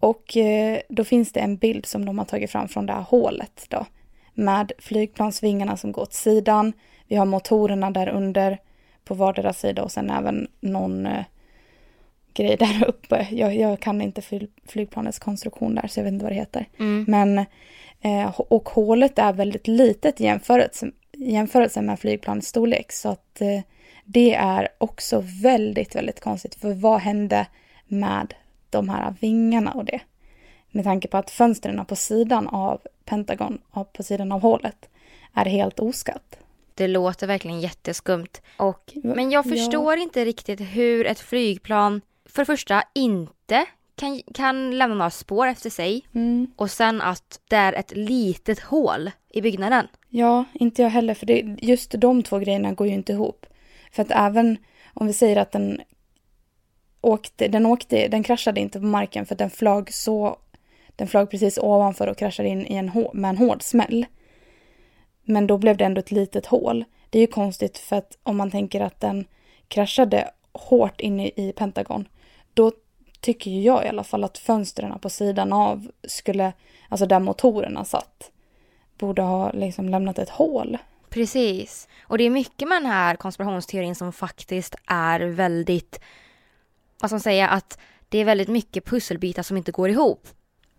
[0.00, 3.02] Och eh, då finns det en bild som de har tagit fram från det här
[3.02, 3.86] hålet då.
[4.34, 6.72] Med flygplansvingarna som går åt sidan.
[7.06, 8.58] Vi har motorerna där under
[9.04, 11.08] på vardera sida och sen även någon
[12.34, 13.28] grej där uppe.
[13.30, 16.68] Jag, jag kan inte flyg, flygplanets konstruktion där så jag vet inte vad det heter.
[16.78, 17.04] Mm.
[17.08, 17.44] Men,
[18.36, 22.92] och hålet är väldigt litet i jämförelse, i jämförelse med flygplanets storlek.
[22.92, 23.60] Så att eh,
[24.04, 26.54] det är också väldigt, väldigt konstigt.
[26.54, 27.46] För vad hände
[27.86, 28.34] med
[28.70, 30.00] de här vingarna och det?
[30.70, 34.88] Med tanke på att fönstren på sidan av Pentagon, och på sidan av hålet,
[35.34, 36.38] är helt oskatt.
[36.74, 38.40] Det låter verkligen jätteskumt.
[38.56, 39.50] Och, men jag Ja.
[39.50, 45.46] förstår inte riktigt hur ett flygplan för det första inte kan, kan lämna några spår
[45.46, 46.46] efter sig Mm.
[46.56, 49.88] och sen att det är ett litet hål i byggnaden.
[50.18, 51.14] Ja, inte jag heller.
[51.14, 53.46] För det, just de två grejerna går ju inte ihop.
[53.92, 54.58] För att även
[54.94, 55.80] om vi säger att den
[57.00, 60.36] åkte, den åkte, den kraschade inte på marken för att den flög så,
[60.96, 64.06] den flög precis ovanför och kraschade in i en, hå- med en hård smäll.
[65.22, 66.84] Men då blev det ändå ett litet hål.
[67.10, 69.24] Det är ju konstigt för att om man tänker att den
[69.68, 72.08] kraschade hårt inne i Pentagon,
[72.54, 72.72] då
[73.20, 76.52] tycker ju jag i alla fall att fönstren på sidan av skulle,
[76.88, 78.30] alltså där motorerna satt,
[78.98, 80.78] borde ha liksom lämnat ett hål.
[81.08, 81.88] Precis.
[82.02, 86.00] Och det är mycket med den här konspirationsteorin som faktiskt är väldigt,
[87.00, 87.78] vad ska man säga, att
[88.08, 90.28] det är väldigt mycket pusselbitar som inte går ihop.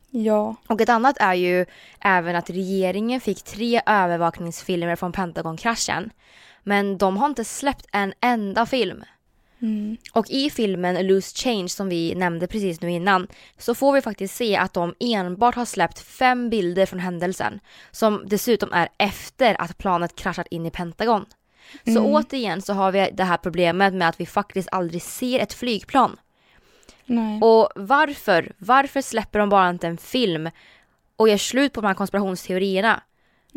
[0.09, 0.55] Ja.
[0.67, 1.65] Och ett annat är ju
[1.99, 6.09] även att regeringen fick tre övervakningsfilmer från Pentagon-kraschen.
[6.63, 9.03] Men de har inte släppt en enda film.
[9.61, 9.97] Mm.
[10.13, 14.35] Och i filmen Loose Change som vi nämnde precis nu innan så får vi faktiskt
[14.35, 17.59] se att de enbart har släppt fem bilder från händelsen.
[17.91, 21.25] Som dessutom är efter att planet kraschat in i Pentagon.
[21.83, 22.05] Så Mm.
[22.05, 26.17] återigen så har vi det här problemet med att vi faktiskt aldrig ser ett flygplan.
[27.05, 27.41] Nej.
[27.41, 28.51] Och varför?
[28.57, 30.49] Varför släpper de bara inte en film
[31.15, 33.03] och gör slut på de här konspirationsteorierna?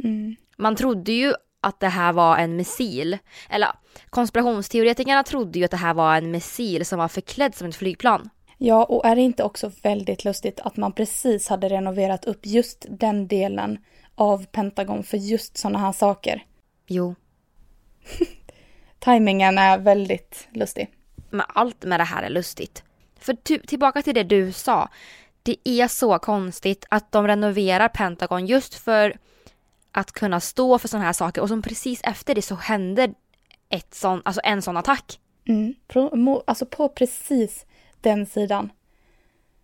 [0.04, 0.36] Mm.
[0.56, 3.18] Man trodde ju att det här var en missil.
[3.48, 3.68] Eller
[4.10, 8.30] konspirationsteoretikerna trodde ju att det här var en missil som var förklädd som ett flygplan.
[8.58, 12.86] Ja, och är det inte också väldigt lustigt att man precis hade renoverat upp just
[12.88, 13.78] den delen
[14.14, 16.44] av Pentagon för just sådana här saker?
[16.86, 17.14] Jo.
[18.98, 20.90] Timingen är väldigt lustig.
[21.30, 22.82] Men allt med det här är lustigt.
[23.20, 23.34] För
[23.66, 24.88] tillbaka till det du sa.
[25.42, 29.16] Det är så konstigt att de renoverar Pentagon just för
[29.92, 33.14] att kunna stå för sådana här saker och som precis efter det så händer
[33.68, 35.20] ett sån, alltså en sån attack.
[35.48, 35.74] Mm.
[36.44, 37.66] Alltså på precis
[38.00, 38.72] den sidan.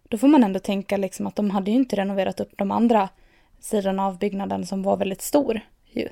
[0.08, 3.08] Då får man ändå tänka liksom att de hade ju inte renoverat upp de andra
[3.60, 5.60] sidorna av byggnaden som var väldigt stor.
[5.84, 6.08] Ju.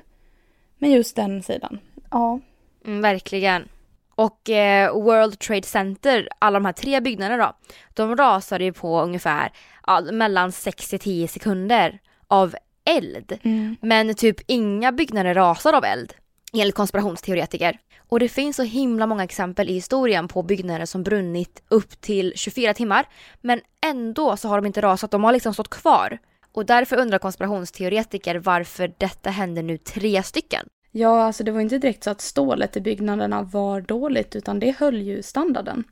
[0.77, 1.79] Men just den sidan.
[2.11, 2.39] Ja.
[2.85, 3.67] Mm, verkligen.
[4.15, 9.01] Och eh, World Trade Center, alla de här tre byggnaderna då, de rasade ju på
[9.01, 9.51] ungefär
[9.87, 13.39] ja, mellan 6 till 10 sekunder av eld.
[13.43, 13.75] Mm.
[13.81, 16.13] Men typ inga byggnader rasar av eld,
[16.53, 17.79] enligt konspirationsteoretiker.
[18.09, 22.33] Och det finns så himla många exempel i historien på byggnader som brunnit upp till
[22.35, 23.05] 24 timmar,
[23.41, 26.17] men ändå så har de inte rasat, de har liksom stått kvar.
[26.51, 30.67] Och därför undrar konspirationsteoretiker varför detta händer nu tre stycken.
[30.91, 34.75] Ja, alltså det var inte direkt så att stålet i byggnaderna var dåligt utan det
[34.79, 35.83] höll ju standarden.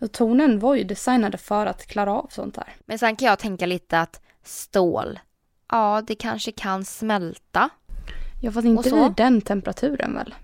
[0.00, 2.74] Och tornen var ju designade för att klara av sånt här.
[2.86, 5.18] Men sen kan jag tänka lite att stål,
[5.70, 7.70] ja det kanske kan smälta.
[8.42, 10.34] Ja fast inte vid den temperaturen väl?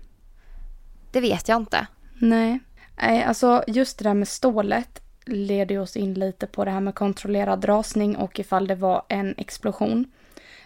[1.11, 1.87] Det vet jag inte.
[2.13, 2.59] Nej.
[3.01, 6.95] Nej, alltså just det där med stålet leder oss in lite på det här med
[6.95, 10.05] kontrollerad rasning och ifall det var en explosion.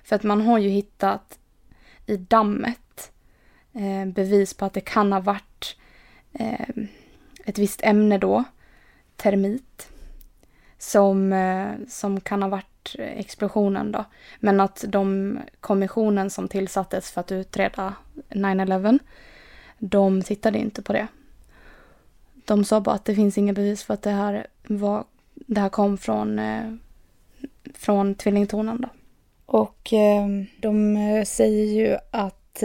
[0.03, 1.39] För att man har ju hittat
[2.05, 3.11] i dammet
[3.73, 5.77] eh, bevis på att det kan ha varit
[6.33, 6.69] eh,
[7.45, 8.43] ett visst ämne då,
[9.15, 9.91] termit,
[10.77, 14.05] som, eh, som kan ha varit Eh, explosionen då.
[14.39, 17.93] Men att de kommissionen som tillsattes för att utreda
[18.29, 18.99] 9-11,
[19.79, 21.07] de tittade inte på det.
[22.45, 25.69] De sa bara att det finns inga bevis för att det här, var, det här
[25.69, 26.73] kom från, eh,
[27.73, 28.89] från tvillingtornen då.
[29.45, 30.27] Och eh,
[30.59, 30.95] de
[31.27, 32.63] säger ju att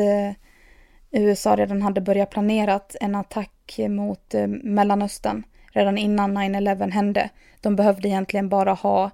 [1.10, 7.30] USA redan hade börjat planerat en attack mot Mellanöstern redan innan 9-11 hände.
[7.60, 9.10] De behövde egentligen bara ha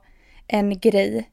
[0.46, 1.30] en grej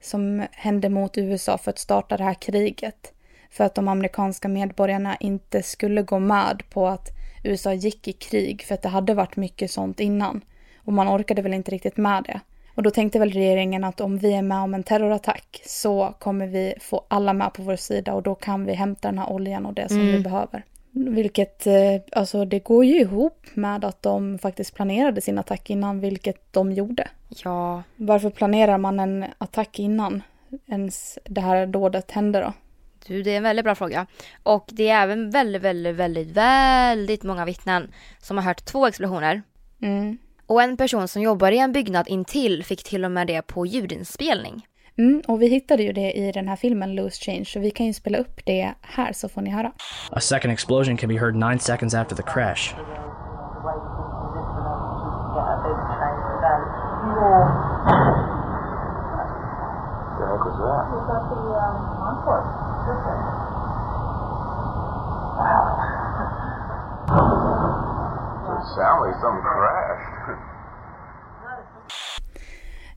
[0.00, 3.12] som hände mot USA för att starta det här kriget.
[3.50, 7.08] För att de amerikanska medborgarna inte skulle gå med på att
[7.44, 10.44] USA gick i krig för att det hade varit mycket sånt innan.
[10.76, 12.40] Och man orkade väl inte riktigt med det.
[12.74, 16.46] Och då tänkte väl regeringen att om vi är med om en terrorattack så kommer
[16.46, 19.66] vi få alla med på vår sida och då kan vi hämta den här oljan
[19.66, 20.12] och det som Mm.
[20.12, 20.64] vi behöver.
[20.94, 26.00] Vilket, eh, alltså det går ju ihop med att de faktiskt planerade sin attack innan,
[26.00, 27.08] vilket de gjorde.
[27.44, 27.82] Ja.
[27.96, 30.22] Varför planerar man en attack innan
[30.66, 32.52] ens det här dådet hände då?
[33.06, 34.06] Du, det är en väldigt bra fråga.
[34.42, 39.42] Och det är även väldigt, väldigt, väldigt, väldigt många vittnen som har hört två explosioner.
[39.82, 40.18] Mm.
[40.46, 43.66] Och en person som jobbar i en byggnad intill fick till och med det på
[43.66, 44.66] ljudinspelning.
[44.98, 47.86] Mm, och vi hittade ju det i den här filmen Loose Change, så vi kan
[47.86, 49.72] ju spela upp det här så får ni höra.
[50.10, 52.74] A second explosion can be heard nine seconds after the crash.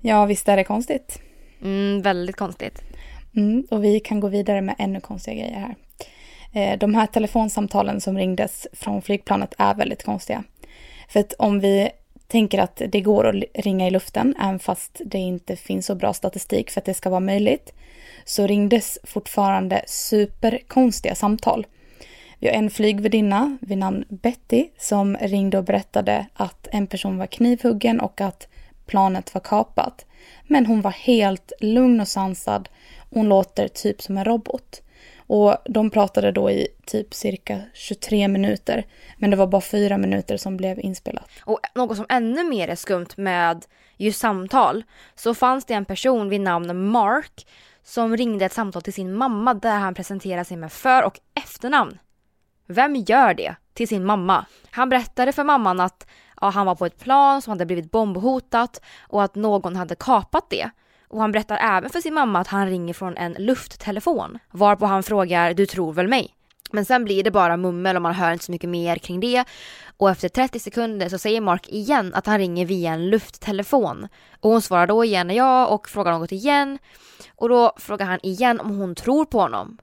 [0.01, 1.24] Ja, visst är det konstigt?
[1.65, 2.81] Mm, väldigt konstigt.
[3.35, 5.75] Mm, och vi kan gå vidare med ännu konstiga grejer här.
[6.53, 10.43] Eh, De här telefonsamtalen som ringdes från flygplanet är väldigt konstiga.
[11.09, 11.89] För att om vi
[12.27, 16.13] tänker att det går att ringa i luften, även fast det inte finns så bra
[16.13, 17.73] statistik för att det ska vara möjligt,
[18.25, 21.65] så ringdes fortfarande superkonstiga samtal.
[22.39, 27.27] Vi har en flygvärdinna vid namn Betty som ringde och berättade att en person var
[27.27, 28.47] knivhuggen och att
[28.85, 30.05] planet var kapat.
[30.47, 32.69] Men hon var helt lugn och sansad.
[33.09, 34.81] Hon låter typ som en robot.
[35.27, 38.85] Och de pratade då i typ cirka 23 minuter.
[39.17, 41.29] Men det var bara fyra minuter som blev inspelat.
[41.41, 43.65] Och något som ännu mer är skumt med
[43.97, 44.83] just samtal
[45.15, 47.47] så fanns det en person vid namn Mark
[47.83, 51.97] som ringde ett samtal till sin mamma där han presenterade sig med för och efternamn.
[52.67, 54.45] Vem gör det till sin mamma?
[54.69, 56.07] Han berättade för mamman att
[56.45, 60.49] ja, han var på ett plan som hade blivit bombhotat och att någon hade kapat
[60.49, 60.69] det.
[61.07, 64.39] Och han berättar även för sin mamma att han ringer från en lufttelefon.
[64.51, 66.35] Varpå han frågar, du tror väl mig?
[66.71, 69.43] Men sen blir det bara mummel och man hör inte så mycket mer kring det.
[69.97, 74.07] Och efter 30 sekunder så säger Mark igen att han ringer via en lufttelefon.
[74.39, 76.79] Och hon svarar då igen ja och frågar något igen.
[77.35, 79.77] Och då frågar han igen om hon tror på honom.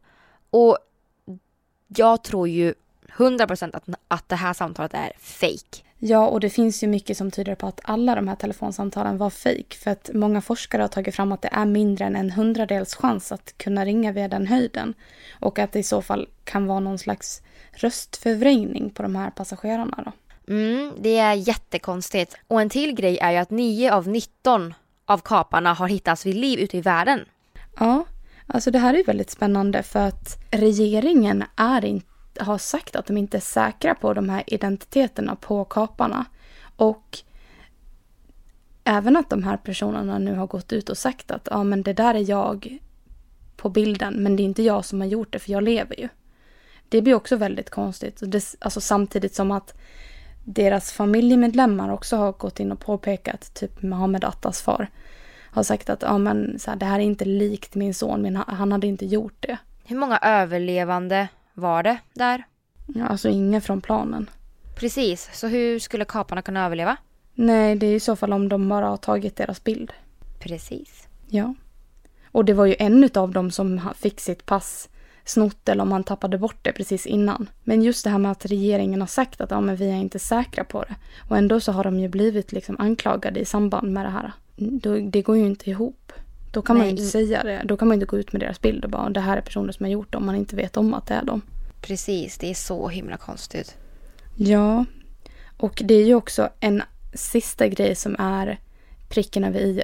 [0.50, 0.78] Och
[1.86, 2.74] jag tror ju
[3.16, 5.82] 100% att, att det här samtalet är fake.
[5.98, 9.30] Ja, och det finns ju mycket som tyder på att alla de här telefonsamtalen var
[9.30, 9.74] fejk.
[9.74, 13.32] För att många forskare har tagit fram att det är mindre än en hundradels chans
[13.32, 14.94] att kunna ringa via den höjden.
[15.40, 20.04] Och att det i så fall kan vara någon slags röstförvrängning på de här passagerarna
[20.04, 20.12] då.
[20.52, 22.36] Mm, det är jättekonstigt.
[22.48, 24.74] Och en till grej är ju att 9 av 19
[25.06, 27.20] av kaparna har hittats vid liv ute i världen.
[27.78, 28.04] Ja,
[28.46, 33.16] alltså det här är väldigt spännande för att regeringen är inte, har sagt att de
[33.16, 36.24] inte är säkra på de här identiteterna på kaparna.
[36.76, 37.18] Och
[38.84, 41.92] även att de här personerna nu har gått ut och sagt att ja men det
[41.92, 42.78] där är jag
[43.56, 46.08] på bilden men det är inte jag som har gjort det för jag lever ju.
[46.88, 48.22] Det blir också väldigt konstigt.
[48.26, 49.74] Det, alltså samtidigt som att
[50.44, 54.90] deras familjemedlemmar också har gått in och påpekat, typ Mohammed Attas far,
[55.50, 58.36] har sagt att ja, men, så här, det här är inte likt min son, men
[58.36, 59.58] han hade inte gjort det.
[59.84, 62.44] Hur många överlevande var det där?
[62.86, 64.30] Ja, alltså ingen från planen.
[64.76, 66.96] Precis, så hur skulle kaparna kunna överleva?
[67.34, 69.92] Nej, det är i så fall om de bara har tagit deras bild.
[70.38, 71.08] Precis.
[71.28, 71.54] Ja.
[72.26, 74.88] Och det var ju en av dem som fick sitt pass
[75.24, 77.48] snott eller om han tappade bort det precis innan.
[77.64, 80.18] Men just det här med att regeringen har sagt att ja, men vi är inte
[80.18, 80.94] säkra på det.
[81.28, 84.32] Och ändå så har de ju blivit liksom anklagade i samband med det här.
[85.10, 86.12] Det går ju inte ihop.
[86.52, 87.62] Då kan man ju inte säga det.
[87.64, 89.72] Då kan man inte gå ut med deras bild och bara det här är personer
[89.72, 91.42] som har gjort det om man inte vet om att det är dem.
[91.80, 93.76] Precis, det är så himla konstigt.
[94.36, 94.84] Ja,
[95.56, 96.82] och det är ju också en
[97.14, 98.58] sista grej som är
[99.08, 99.82] pricken över i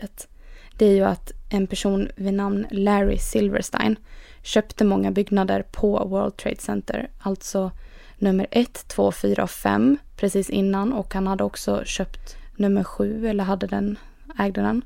[0.78, 3.96] Det är ju att en person vid namn Larry Silverstein
[4.42, 7.70] köpte många byggnader på World Trade Center, alltså
[8.18, 13.28] nummer 1, 2, 4 och 5 precis innan och han hade också köpt nummer 7
[13.28, 13.98] eller hade den,
[14.38, 14.82] ägde den.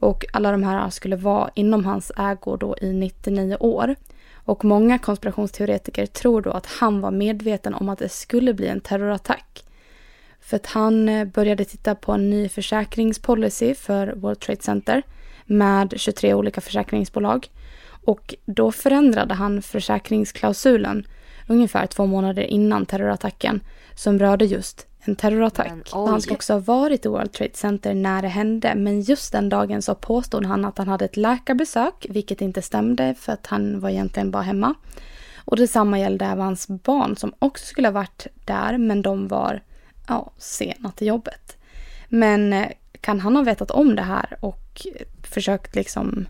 [0.00, 3.94] Och alla de här skulle vara inom hans ägor då i 99 år.
[4.34, 8.80] Och många konspirationsteoretiker tror då att han var medveten om att det skulle bli en
[8.80, 9.64] terrorattack.
[10.40, 15.02] För att han eh, började titta på en ny försäkringspolicy för World Trade Center
[15.44, 17.50] med 23 olika försäkringsbolag.
[18.04, 21.06] Och då förändrade han försäkringsklausulen
[21.48, 23.60] ungefär två månader innan terrorattacken
[23.94, 25.72] som rörde just en terrorattack.
[25.92, 29.32] Men, han ska också ha varit i World Trade Center när det hände men just
[29.32, 33.46] den dagen så påstod han att han hade ett läkarbesök vilket inte stämde för att
[33.46, 34.74] han var egentligen bara hemma.
[35.44, 39.62] Och detsamma gällde även hans barn som också skulle ha varit där men de var
[40.08, 41.56] ja, sena till jobbet.
[42.08, 42.68] Men eh,
[43.00, 44.86] kan han ha vetat om det här och
[45.22, 46.26] försökt liksom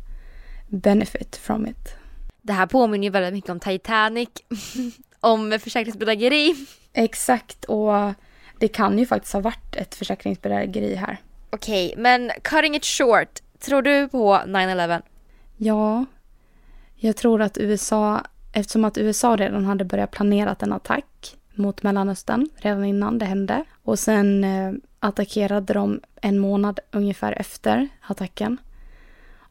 [0.69, 1.95] benefit from it?
[2.43, 4.29] Det här påminner ju väldigt mycket om Titanic.
[5.21, 6.67] om försäkringsbedrägeri.
[6.93, 8.13] Exakt och
[8.61, 11.17] det kan ju faktiskt ha varit ett försäkringsbedrägeri här.
[11.51, 13.39] Okej, okay, men cutting it short.
[13.59, 15.03] Tror du på 9-11?
[15.57, 16.05] Ja,
[16.97, 22.49] jag tror att USA, eftersom att USA redan hade börjat planera en attack mot Mellanöstern
[22.57, 28.57] redan innan det hände och sen eh, attackerade de en månad ungefär efter attacken.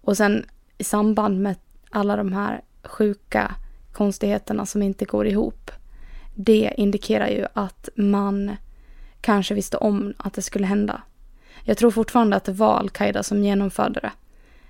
[0.02, 0.46] Och sen
[0.78, 1.56] i samband med
[1.90, 3.56] alla de här sjuka
[3.94, 5.72] konstigheterna som inte går ihop.
[6.36, 8.52] Det indikerar ju att man
[9.22, 11.02] kanske visste om att det skulle hända.
[11.64, 14.12] Jag tror fortfarande att det var al-Qaida som genomförde det.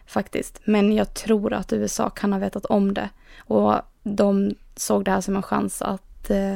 [0.06, 0.60] Faktiskt.
[0.64, 3.10] Men jag tror att USA kan ha vetat om det.
[3.38, 6.54] Och de såg det här som en chans att, eh,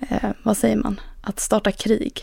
[0.00, 2.22] eh, vad säger man, att starta krig.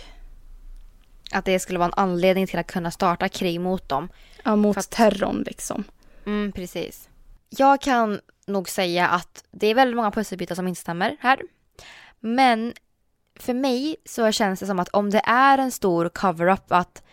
[1.32, 4.10] Att det skulle vara en anledning till att kunna starta krig mot dem.
[4.43, 4.89] Ja, mot att...
[4.89, 5.84] terrorn liksom.
[6.26, 7.10] Mm, precis.
[7.49, 11.41] Jag kan nog säga att det är väldigt många pusselbitar som inte stämmer här.
[12.20, 12.74] Men
[13.44, 17.04] för mig så känns det som att om det är en stor cover-up att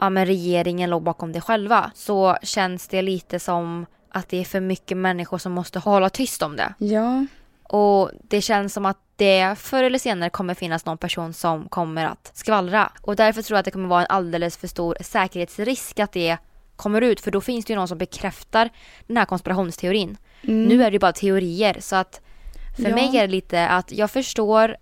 [0.00, 4.44] ja, men regeringen låg bakom det själva så känns det lite som att det är
[4.44, 6.74] för mycket människor som måste hålla tyst om det.
[6.78, 7.26] Ja.
[7.62, 12.04] Och det känns som att det förr eller senare kommer finnas någon person som kommer
[12.04, 12.92] att skvallra.
[13.00, 16.36] Och därför tror jag att det kommer vara en alldeles för stor säkerhetsrisk att det
[16.76, 18.70] kommer ut för då finns det ju någon som bekräftar
[19.06, 20.16] den här konspirationsteorin.
[20.42, 20.64] Mm.
[20.64, 22.20] Nu är det ju bara teorier så att
[22.76, 22.94] för ja.
[22.94, 24.76] mig är det lite att jag förstår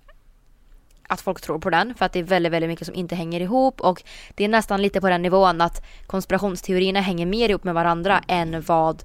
[1.11, 3.40] att folk tror på den för att det är väldigt, väldigt mycket som inte hänger
[3.40, 4.02] ihop och
[4.34, 8.62] det är nästan lite på den nivån att konspirationsteorierna hänger mer ihop med varandra än
[8.62, 9.02] vad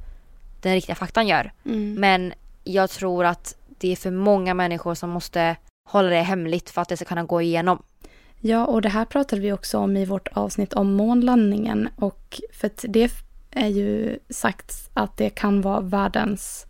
[0.61, 1.51] den riktiga faktan gör.
[1.65, 1.93] Mm.
[1.93, 2.33] Men
[2.63, 5.55] jag tror att det är för många människor som måste
[5.89, 7.83] hålla det hemligt för att det ska kunna gå igenom.
[8.39, 12.67] Ja, och det här pratade vi också om i vårt avsnitt om månlandningen och för
[12.67, 13.11] att det
[13.51, 16.65] är ju sagt att det kan vara världens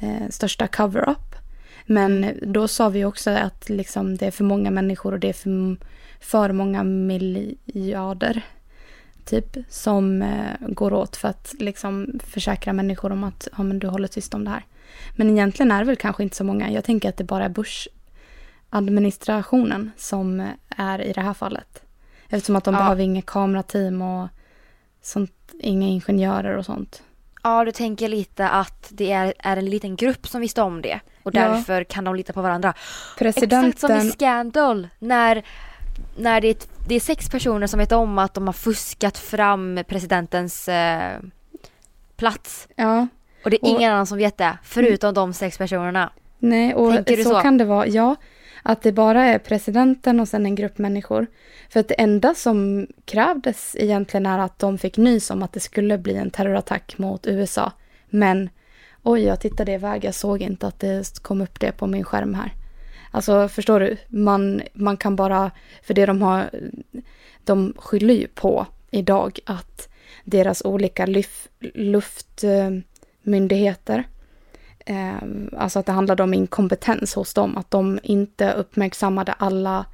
[0.00, 1.29] eh, största cover-up.
[1.90, 5.32] Men då sa vi också att liksom det är för många människor och det är
[5.32, 5.76] för,
[6.20, 8.42] för många miljarder
[9.24, 13.86] typ som eh, går åt för att liksom försäkra människor om att ja, men du
[13.86, 14.64] håller tyst om det här.
[15.16, 16.70] Men egentligen är det väl kanske inte så många.
[16.70, 21.82] Jag tänker att det bara är Bush-administrationen som är i det här fallet.
[22.28, 22.80] Eftersom att de ja.
[22.80, 24.28] behöver inga kamerateam och
[25.02, 27.02] sånt, inga ingenjörer och sånt.
[27.42, 31.00] Ja, du tänker lite att det är, är en liten grupp som visste om det
[31.22, 31.84] och därför ja.
[31.84, 32.74] kan de lita på varandra.
[33.18, 33.68] Presidenten...
[33.68, 35.42] Exakt som i Scandal när,
[36.16, 36.56] när det, är,
[36.88, 41.18] det är sex personer som vet om att de har fuskat fram presidentens eh,
[42.16, 42.68] plats.
[42.74, 43.06] Ja.
[43.44, 45.14] Och det är ingen annan som vet det förutom mm.
[45.14, 46.12] de sex personerna.
[46.38, 47.86] Nej, och så, så kan det vara.
[47.86, 48.16] Ja,
[48.62, 51.26] att det bara är presidenten och sen en grupp människor.
[51.68, 55.60] För att det enda som krävdes egentligen är att de fick nys om att det
[55.60, 57.72] skulle bli en terrorattack mot USA.
[58.08, 58.50] Men
[59.02, 62.34] oj, jag tittade iväg, jag såg inte att det kom upp det på min skärm
[62.34, 62.54] här.
[63.10, 65.50] Alltså förstår du, man, man kan bara,
[65.82, 66.50] för det de har,
[67.44, 69.88] de skyller ju på idag att
[70.24, 71.06] deras olika
[71.74, 74.04] luftmyndigheter
[75.56, 79.86] alltså att det handlade om inkompetens hos dem, att de inte uppmärksammade alla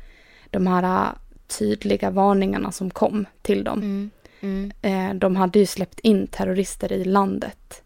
[0.51, 1.13] de här
[1.59, 3.79] tydliga varningarna som kom till dem.
[3.79, 4.11] Mm.
[4.41, 4.73] Mm.
[4.83, 7.83] Eh, de hade ju släppt in terrorister i landet.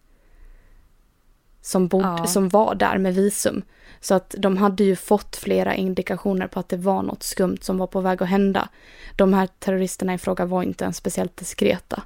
[1.62, 2.26] som, bod, Ja.
[2.26, 3.62] som var där med visum.
[4.00, 7.78] Så att de hade ju fått flera indikationer på att det var något skumt som
[7.78, 8.68] var på väg att hända.
[9.16, 12.02] De här terroristerna i fråga var inte ens speciellt diskreta.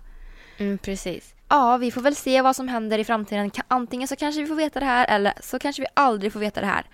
[0.59, 1.34] Mm, precis.
[1.49, 3.51] Ja, vi får väl se vad som händer i framtiden.
[3.69, 6.61] Antingen så kanske vi får veta det här eller så kanske vi aldrig får veta
[6.61, 6.87] det här.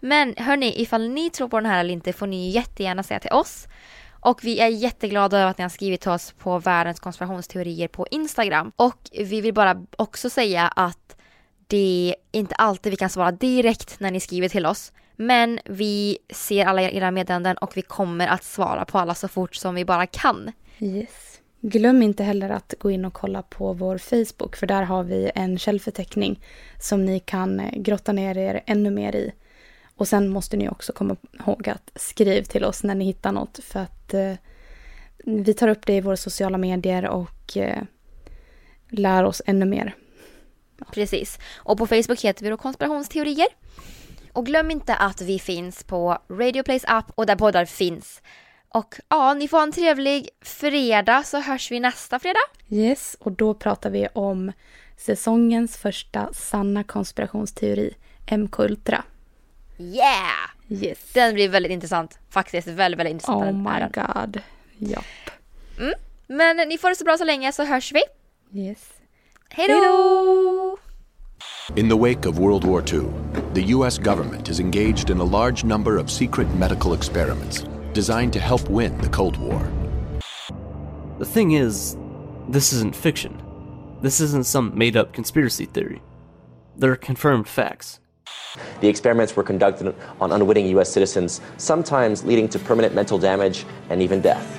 [0.00, 3.32] Men hörni, ifall ni tror på den här eller inte får ni jättegärna säga till
[3.32, 3.66] oss.
[4.20, 8.06] Och vi är jätteglada över att ni har skrivit till oss på världens konspirationsteorier på
[8.10, 8.72] Instagram.
[8.76, 11.16] Och vi vill bara också säga att
[11.66, 14.92] det är inte alltid vi kan svara direkt när ni skriver till oss.
[15.16, 19.54] Men vi ser alla era meddelanden och vi kommer att svara på alla så fort
[19.54, 20.52] som vi bara kan.
[20.78, 21.31] Yes.
[21.64, 25.30] Glöm inte heller att gå in och kolla på vår Facebook för där har vi
[25.34, 26.40] en källförteckning
[26.78, 29.32] som ni kan eh, grotta ner er ännu mer i.
[29.96, 33.60] Och sen måste ni också komma ihåg att skriv till oss när ni hittar något
[33.64, 34.34] för att eh,
[35.24, 37.82] vi tar upp det i våra sociala medier och eh,
[38.88, 39.94] lär oss ännu mer.
[40.92, 41.38] Precis.
[41.54, 43.48] Och på Facebook heter vi då konspirationsteorier.
[44.32, 48.22] Och glöm inte att vi finns på Radio Plays app och där poddar finns.
[48.74, 52.40] Och ja, ni får ha en trevlig fredag så hörs vi nästa fredag.
[52.68, 54.52] Yes, och då pratar vi om
[54.96, 57.94] säsongens första sanna konspirationsteori,
[58.30, 59.04] MK Ultra.
[59.78, 60.50] Yeah!
[60.68, 60.98] Yes.
[61.14, 62.18] Den blir väldigt intressant.
[62.30, 63.42] Faktiskt väldigt, väldigt intressant.
[63.42, 64.40] Oh my god.
[64.78, 65.04] Japp.
[65.78, 65.94] Mm.
[66.26, 68.02] Men ni får det så bra så länge så hörs vi.
[68.60, 68.88] Yes.
[69.48, 70.78] Hej då!
[71.76, 73.00] In the wake of World War II,
[73.54, 73.98] the U.S.
[73.98, 78.96] government is engaged in a large number of secret medical experiments designed to help win
[78.98, 79.70] the Cold War.
[81.18, 81.96] The thing is,
[82.48, 83.40] this isn't fiction.
[84.00, 86.02] This isn't some made up conspiracy theory.
[86.76, 88.00] They're confirmed facts.
[88.80, 90.92] The experiments were conducted on unwitting U.S.
[90.92, 94.58] citizens, sometimes leading to permanent mental damage and even death.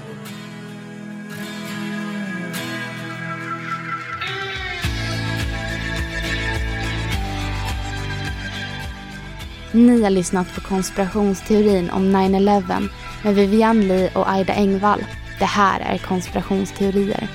[9.76, 12.90] Ni har lyssnat på konspirationsteorin om 9-11
[13.24, 15.06] med Vivian Lee och Aida Engvall.
[15.40, 17.28] Det här är konspirationsteorier